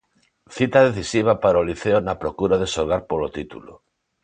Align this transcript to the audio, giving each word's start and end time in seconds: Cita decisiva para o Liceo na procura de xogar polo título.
Cita 0.55 0.79
decisiva 0.87 1.33
para 1.43 1.61
o 1.61 1.65
Liceo 1.69 1.99
na 2.07 2.19
procura 2.23 2.55
de 2.61 2.71
xogar 2.75 3.01
polo 3.09 3.31
título. 3.37 3.73